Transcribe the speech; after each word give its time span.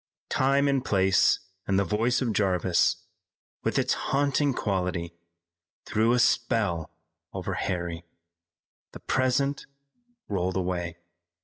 Time 0.31 0.67
and 0.67 0.83
place 0.83 1.37
and 1.67 1.77
the 1.77 1.83
voice 1.83 2.23
of 2.23 2.33
Jarvis, 2.33 3.05
with 3.63 3.77
its 3.77 3.93
haunting 3.93 4.51
quality, 4.51 5.13
threw 5.85 6.13
a 6.13 6.17
spell 6.17 6.89
over 7.33 7.53
Harry. 7.53 8.03
The 8.93 8.99
present 8.99 9.67
rolled 10.27 10.57
away. 10.57 10.97